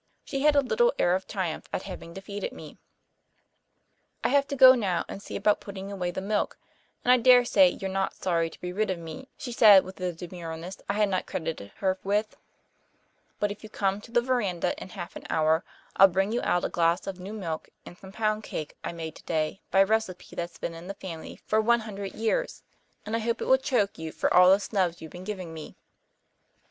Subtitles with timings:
[0.25, 2.79] She had a little air of triumph at having defeated me.
[4.23, 6.57] "I have to go now and see about putting away the milk,
[7.05, 9.99] and I dare say you're not sorry to be rid of me," she said, with
[10.01, 12.35] a demureness I had not credited her with,
[13.39, 15.63] "but if you come to the verandah in half an hour
[15.97, 19.15] I'll bring you out a glass of new milk and some pound cake I made
[19.15, 22.63] today by a recipe that's been in the family for one hundred years,
[23.05, 25.75] and I hope it will choke you for all the snubs you've been giving me."